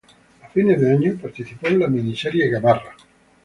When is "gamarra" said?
2.49-2.95